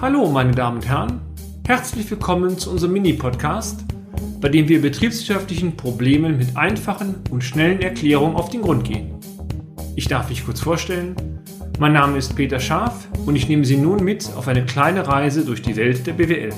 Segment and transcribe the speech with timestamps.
[0.00, 1.20] Hallo, meine Damen und Herren.
[1.66, 3.84] Herzlich willkommen zu unserem Mini-Podcast,
[4.40, 9.14] bei dem wir betriebswirtschaftlichen Problemen mit einfachen und schnellen Erklärungen auf den Grund gehen.
[9.96, 11.16] Ich darf mich kurz vorstellen.
[11.78, 15.44] Mein Name ist Peter Scharf und ich nehme Sie nun mit auf eine kleine Reise
[15.44, 16.52] durch die Welt der BWL.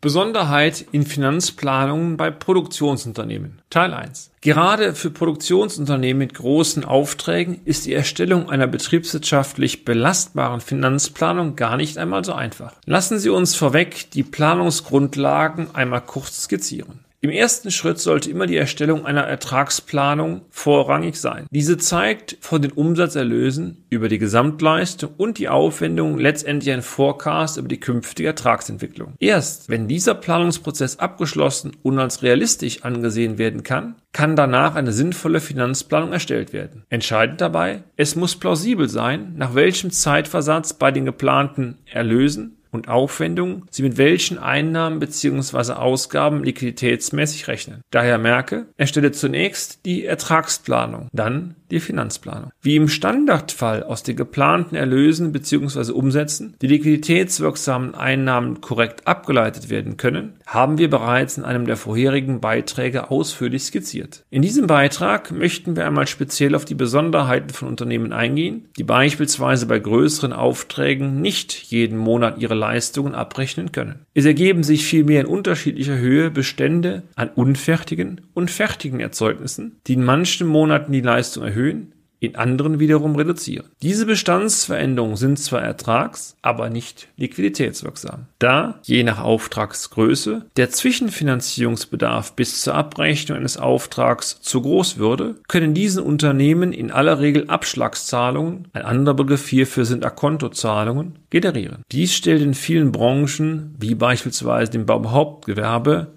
[0.00, 3.60] Besonderheit in Finanzplanungen bei Produktionsunternehmen.
[3.68, 4.30] Teil 1.
[4.40, 11.98] Gerade für Produktionsunternehmen mit großen Aufträgen ist die Erstellung einer betriebswirtschaftlich belastbaren Finanzplanung gar nicht
[11.98, 12.72] einmal so einfach.
[12.86, 17.00] Lassen Sie uns vorweg die Planungsgrundlagen einmal kurz skizzieren.
[17.22, 21.46] Im ersten Schritt sollte immer die Erstellung einer Ertragsplanung vorrangig sein.
[21.50, 27.68] Diese zeigt von den Umsatzerlösen über die Gesamtleistung und die Aufwendungen letztendlich ein Forecast über
[27.68, 29.16] die künftige Ertragsentwicklung.
[29.18, 35.40] Erst wenn dieser Planungsprozess abgeschlossen und als realistisch angesehen werden kann, kann danach eine sinnvolle
[35.40, 36.84] Finanzplanung erstellt werden.
[36.88, 43.64] Entscheidend dabei, es muss plausibel sein, nach welchem Zeitversatz bei den geplanten Erlösen und Aufwendungen
[43.70, 45.72] Sie mit welchen Einnahmen bzw.
[45.72, 47.82] Ausgaben liquiditätsmäßig rechnen.
[47.90, 52.50] Daher merke, erstelle zunächst die Ertragsplanung, dann die Finanzplanung.
[52.62, 55.92] Wie im Standardfall aus den geplanten Erlösen bzw.
[55.92, 62.40] Umsätzen die liquiditätswirksamen Einnahmen korrekt abgeleitet werden können, haben wir bereits in einem der vorherigen
[62.40, 64.24] Beiträge ausführlich skizziert.
[64.30, 69.66] In diesem Beitrag möchten wir einmal speziell auf die Besonderheiten von Unternehmen eingehen, die beispielsweise
[69.66, 74.06] bei größeren Aufträgen nicht jeden Monat ihre Leistungen abrechnen können.
[74.14, 80.04] Es ergeben sich vielmehr in unterschiedlicher Höhe Bestände an unfertigen und fertigen Erzeugnissen, die in
[80.04, 83.66] manchen Monaten die Leistung erhöhen, in anderen wiederum reduzieren.
[83.82, 88.26] Diese Bestandsveränderungen sind zwar ertrags, aber nicht liquiditätswirksam.
[88.38, 95.74] Da, je nach Auftragsgröße, der Zwischenfinanzierungsbedarf bis zur Abrechnung eines Auftrags zu groß würde, können
[95.74, 101.82] diesen Unternehmen in aller Regel Abschlagszahlungen, ein anderer Begriff hierfür sind Akontozahlungen, generieren.
[101.90, 106.08] Dies stellt in vielen Branchen, wie beispielsweise dem Bauhauptgewerbe,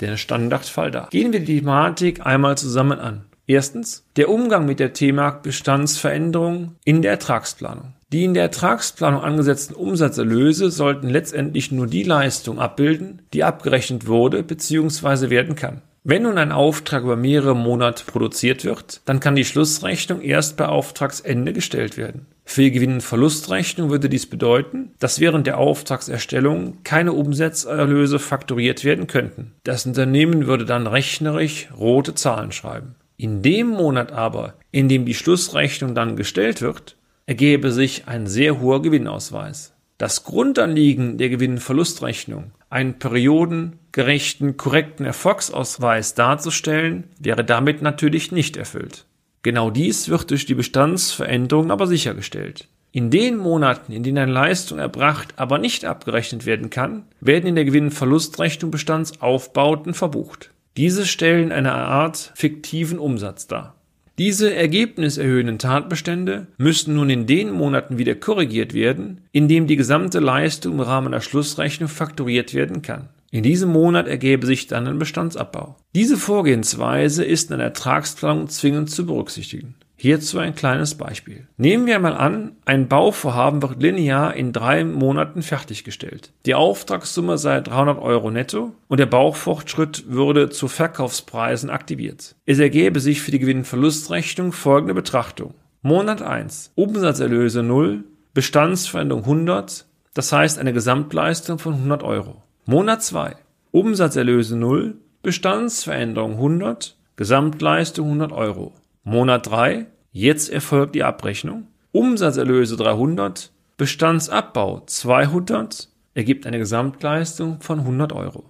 [0.00, 1.08] den Standardfall dar.
[1.10, 3.25] Gehen wir die Thematik einmal zusammen an.
[3.46, 7.92] Erstens der Umgang mit der T-Mark-Bestandsveränderung in der Ertragsplanung.
[8.12, 14.42] Die in der Ertragsplanung angesetzten Umsatzerlöse sollten letztendlich nur die Leistung abbilden, die abgerechnet wurde
[14.42, 15.30] bzw.
[15.30, 15.82] werden kann.
[16.02, 20.66] Wenn nun ein Auftrag über mehrere Monate produziert wird, dann kann die Schlussrechnung erst bei
[20.66, 22.26] Auftragsende gestellt werden.
[22.44, 29.08] Für Gewinn- und Verlustrechnung würde dies bedeuten, dass während der Auftragserstellung keine Umsatzerlöse fakturiert werden
[29.08, 29.52] könnten.
[29.64, 32.94] Das Unternehmen würde dann rechnerisch rote Zahlen schreiben.
[33.16, 38.60] In dem Monat aber, in dem die Schlussrechnung dann gestellt wird, ergebe sich ein sehr
[38.60, 39.72] hoher Gewinnausweis.
[39.98, 49.06] Das Grundanliegen der Gewinn-Verlustrechnung, einen periodengerechten, korrekten Erfolgsausweis darzustellen, wäre damit natürlich nicht erfüllt.
[49.42, 52.68] Genau dies wird durch die Bestandsveränderung aber sichergestellt.
[52.92, 57.54] In den Monaten, in denen eine Leistung erbracht, aber nicht abgerechnet werden kann, werden in
[57.54, 60.50] der Gewinn-Verlustrechnung Bestandsaufbauten verbucht.
[60.76, 63.76] Diese stellen eine Art fiktiven Umsatz dar.
[64.18, 70.20] Diese ergebniserhöhenden Tatbestände müssen nun in den Monaten wieder korrigiert werden, in dem die gesamte
[70.20, 73.08] Leistung im Rahmen der Schlussrechnung fakturiert werden kann.
[73.30, 75.76] In diesem Monat ergebe sich dann ein Bestandsabbau.
[75.94, 79.74] Diese Vorgehensweise ist in der Ertragsplanung zwingend zu berücksichtigen.
[80.06, 81.48] Hierzu ein kleines Beispiel.
[81.56, 86.30] Nehmen wir mal an, ein Bauvorhaben wird linear in drei Monaten fertiggestellt.
[86.44, 92.36] Die Auftragssumme sei 300 Euro netto und der Baufortschritt würde zu Verkaufspreisen aktiviert.
[92.44, 95.54] Es ergebe sich für die Gewinn-Verlustrechnung folgende Betrachtung.
[95.82, 96.70] Monat 1.
[96.76, 102.44] Umsatzerlöse 0, Bestandsveränderung 100, das heißt eine Gesamtleistung von 100 Euro.
[102.64, 103.34] Monat 2.
[103.72, 108.72] Umsatzerlöse 0, Bestandsveränderung 100, Gesamtleistung 100 Euro.
[109.02, 111.68] Monat 3, jetzt erfolgt die Abrechnung.
[111.92, 118.44] Umsatzerlöse 300, Bestandsabbau 200, ergibt eine Gesamtleistung von 100 Euro.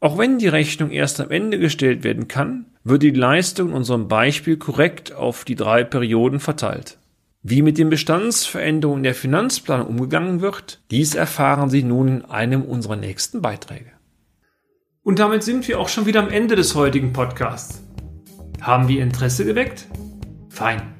[0.00, 4.08] Auch wenn die Rechnung erst am Ende gestellt werden kann, wird die Leistung in unserem
[4.08, 6.96] Beispiel korrekt auf die drei Perioden verteilt.
[7.42, 12.96] Wie mit den Bestandsveränderungen der Finanzplanung umgegangen wird, dies erfahren Sie nun in einem unserer
[12.96, 13.92] nächsten Beiträge.
[15.02, 17.82] Und damit sind wir auch schon wieder am Ende des heutigen Podcasts.
[18.62, 19.86] Haben wir Interesse geweckt?
[20.48, 20.99] Fein.